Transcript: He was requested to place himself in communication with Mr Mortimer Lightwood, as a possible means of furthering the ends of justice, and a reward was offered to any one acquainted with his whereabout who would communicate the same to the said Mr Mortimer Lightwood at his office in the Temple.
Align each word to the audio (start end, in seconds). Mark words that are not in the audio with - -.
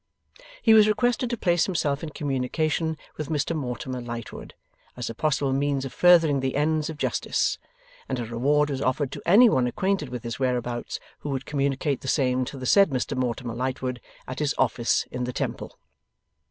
He 0.63 0.73
was 0.73 0.87
requested 0.87 1.29
to 1.29 1.37
place 1.37 1.67
himself 1.67 2.01
in 2.01 2.09
communication 2.09 2.97
with 3.17 3.29
Mr 3.29 3.55
Mortimer 3.55 4.01
Lightwood, 4.01 4.55
as 4.97 5.11
a 5.11 5.13
possible 5.13 5.53
means 5.53 5.85
of 5.85 5.93
furthering 5.93 6.39
the 6.39 6.55
ends 6.55 6.89
of 6.89 6.97
justice, 6.97 7.59
and 8.09 8.17
a 8.17 8.25
reward 8.25 8.71
was 8.71 8.81
offered 8.81 9.11
to 9.11 9.21
any 9.27 9.47
one 9.47 9.67
acquainted 9.67 10.09
with 10.09 10.23
his 10.23 10.39
whereabout 10.39 10.97
who 11.19 11.29
would 11.29 11.45
communicate 11.45 12.01
the 12.01 12.07
same 12.07 12.45
to 12.45 12.57
the 12.57 12.65
said 12.65 12.89
Mr 12.89 13.15
Mortimer 13.15 13.53
Lightwood 13.53 14.01
at 14.27 14.39
his 14.39 14.55
office 14.57 15.05
in 15.11 15.25
the 15.25 15.33
Temple. 15.33 15.77